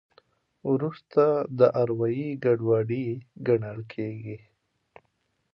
[0.71, 1.23] وروسته
[1.59, 3.07] دا اروایي ګډوډي
[3.47, 4.37] ګڼل کېږي.